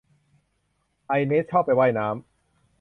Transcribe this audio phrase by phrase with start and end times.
[1.07, 2.15] ไอเนสชอบไปว่ายน้ำ